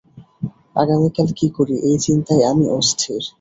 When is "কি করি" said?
1.39-1.75